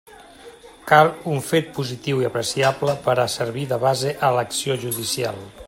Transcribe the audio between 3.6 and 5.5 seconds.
de base a l'acció judicial.